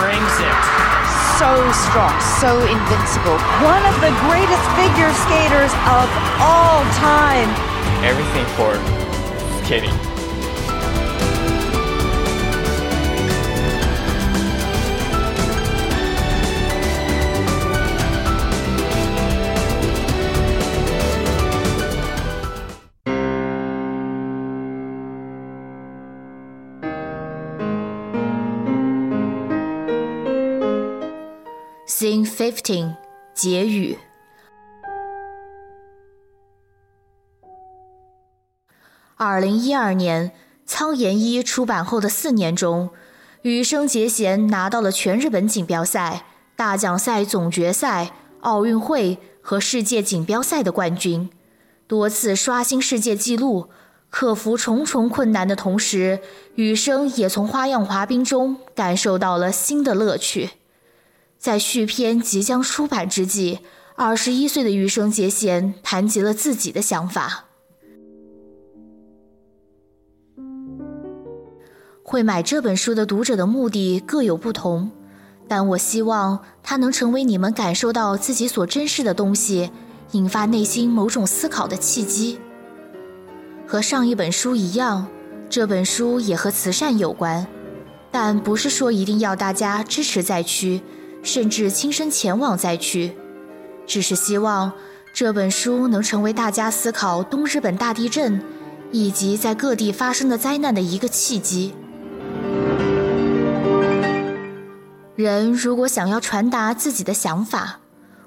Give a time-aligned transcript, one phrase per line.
[0.00, 0.60] brings it.
[1.38, 1.52] so
[1.88, 3.36] strong, so invincible.
[3.60, 6.08] One of the greatest figure skaters of
[6.40, 7.48] all time.
[8.04, 8.72] Everything for
[9.64, 10.15] skating.
[31.86, 32.96] ，Scene Fifteen，
[33.34, 33.98] 结语。
[39.16, 40.32] 二零一二年，
[40.66, 42.90] 苍岩一出版后的四年中，
[43.42, 51.30] 羽生结弦拿到了全日本锦标赛、大奖赛总决赛、奥运会和世界锦标赛的冠军，
[51.86, 53.70] 多次刷新世界纪录。
[54.08, 56.20] 克服重重困难的同时，
[56.54, 60.50] 羽生也从花样滑冰中感受到了新的乐趣。
[61.46, 63.60] 在续篇即将出版之际，
[63.94, 67.44] 二十一岁的羽生结弦谈及了自己的想法。
[72.02, 74.90] 会买这本书的读者的目的各有不同，
[75.46, 79.70] 但我希望它能成为你们感受到自己所珍视的东西，
[80.10, 82.40] 引发内心某种思考的契机。
[83.68, 85.06] 和上一本书一样，
[85.48, 87.46] 这本书也和慈善有关，
[88.10, 90.82] 但不是说一定要大家支持灾区，
[91.26, 93.10] 甚至亲身前往灾区，
[93.84, 94.72] 只是希望
[95.12, 98.40] 这本书能成为大家思考东日本大地震
[98.92, 101.74] 以及在各地发生的灾难的一个契机。
[105.16, 107.80] 人如果想要传达自己的想法，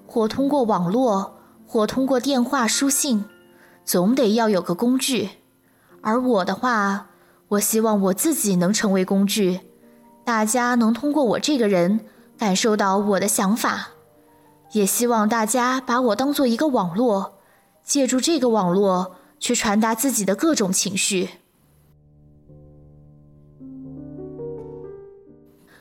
[0.06, 3.24] 或通过网络，或通过电话、书信。
[3.86, 5.30] 总得要有个工具，
[6.02, 7.08] 而我的话，
[7.48, 9.62] 我希望我自己能成为工具，
[10.24, 12.02] 大家能通过我这个人
[12.40, 13.90] 感受到我的想法，
[14.72, 17.40] 也希望大家把我当做一个网络，
[17.84, 21.30] 借助这个网络去传达自己的各种情绪。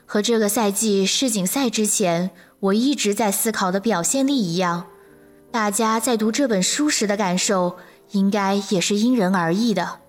[0.05, 2.31] 和这个赛季世锦赛之前，
[2.61, 4.87] 我一直在思考的表现力一样，
[5.53, 7.77] 大家在读这本书时的感受。
[8.13, 10.01] 应该也是因人而异的，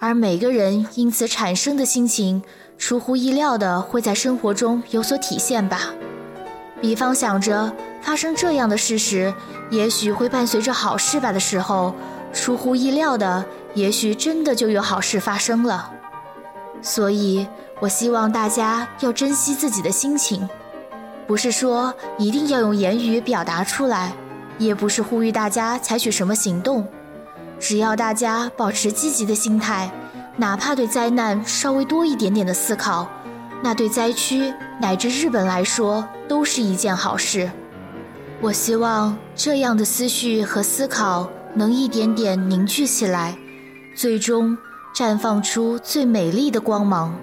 [0.00, 2.42] 而每个人因此产生的心情，
[2.78, 5.92] 出乎意料的会在生活中有所体现吧。
[6.80, 9.34] 比方想着发生这样的事时，
[9.70, 11.92] 也许会伴随着好事吧的时候，
[12.32, 13.44] 出乎意料的，
[13.74, 15.90] 也许真的就有好事发生了。
[16.80, 17.44] 所以，
[17.80, 20.48] 我希望大家要珍惜自己的心情，
[21.26, 24.12] 不是说一定要用言语表达出来，
[24.58, 26.86] 也不是呼吁大家采取什么行动。
[27.60, 29.90] 只要大家保持积极的心态，
[30.36, 33.08] 哪怕对灾难稍微多一点点的思考，
[33.62, 37.50] 那对灾区乃至日本来说都是一件好事。
[38.40, 43.36] 我希望这样的思绪和思考能一点点凝聚起来，
[43.96, 44.56] 最终
[44.94, 47.14] 绽放出最美丽的光芒。